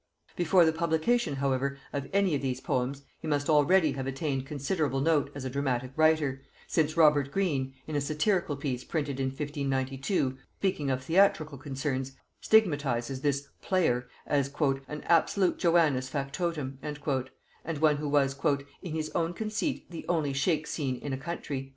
Before 0.35 0.65
the 0.65 0.73
publication 0.73 1.35
however 1.35 1.77
of 1.93 2.09
any 2.11 2.29
one 2.29 2.35
of 2.37 2.41
these 2.41 2.59
poems 2.59 3.03
he 3.19 3.27
must 3.27 3.51
already 3.51 3.91
have 3.91 4.07
attained 4.07 4.47
considerable 4.47 4.99
note 4.99 5.31
as 5.35 5.45
a 5.45 5.49
dramatic 5.51 5.91
writer, 5.95 6.41
since 6.65 6.97
Robert 6.97 7.29
Green, 7.29 7.75
in 7.85 7.95
a 7.95 8.01
satirical 8.01 8.55
piece 8.57 8.83
printed 8.83 9.19
in 9.19 9.27
1592, 9.27 10.39
speaking 10.57 10.89
of 10.89 11.03
theatrical 11.03 11.59
concerns, 11.59 12.13
stigmatizes 12.39 13.21
this 13.21 13.49
"player" 13.61 14.07
as 14.25 14.51
"an 14.87 15.03
absolute 15.03 15.59
Joannes 15.59 16.09
Factotum," 16.09 16.79
and 16.81 16.97
one 17.77 17.97
who 17.97 18.09
was 18.09 18.35
"in 18.81 18.95
his 18.95 19.11
own 19.11 19.33
conceit 19.35 19.91
the 19.91 20.03
only 20.09 20.33
Shake 20.33 20.65
scene 20.65 20.95
in 20.95 21.13
a 21.13 21.17
country." 21.17 21.69